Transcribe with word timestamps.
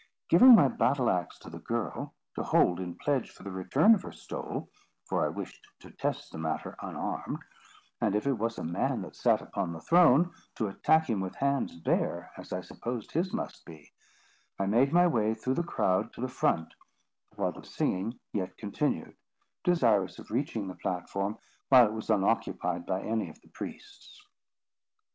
Giving 0.29 0.55
my 0.55 0.67
battle 0.67 1.11
axe 1.11 1.37
to 1.37 1.51
the 1.51 1.59
girl, 1.59 2.15
to 2.33 2.41
hold 2.41 2.79
in 2.79 2.95
pledge 2.95 3.29
for 3.29 3.43
the 3.43 3.51
return 3.51 3.93
of 3.93 4.01
her 4.01 4.11
stole, 4.11 4.67
for 5.05 5.23
I 5.23 5.29
wished 5.29 5.63
to 5.81 5.91
test 5.91 6.31
the 6.31 6.39
matter 6.39 6.75
unarmed, 6.81 7.37
and, 8.01 8.15
if 8.15 8.25
it 8.25 8.31
was 8.33 8.57
a 8.57 8.63
man 8.63 9.03
that 9.03 9.15
sat 9.15 9.43
upon 9.43 9.71
the 9.73 9.79
throne, 9.79 10.33
to 10.55 10.69
attack 10.69 11.07
him 11.07 11.19
with 11.21 11.35
hands 11.35 11.75
bare, 11.79 12.31
as 12.35 12.51
I 12.51 12.61
supposed 12.61 13.11
his 13.11 13.31
must 13.31 13.63
be, 13.63 13.93
I 14.57 14.65
made 14.65 14.91
my 14.91 15.05
way 15.05 15.35
through 15.35 15.53
the 15.53 15.61
crowd 15.61 16.13
to 16.13 16.21
the 16.21 16.27
front, 16.27 16.73
while 17.35 17.51
the 17.51 17.63
singing 17.63 18.19
yet 18.33 18.57
continued, 18.57 19.15
desirous 19.63 20.17
of 20.17 20.31
reaching 20.31 20.67
the 20.67 20.73
platform 20.81 21.37
while 21.69 21.85
it 21.85 21.93
was 21.93 22.09
unoccupied 22.09 22.87
by 22.87 23.03
any 23.03 23.29
of 23.29 23.39
the 23.41 23.49
priests. 23.49 24.19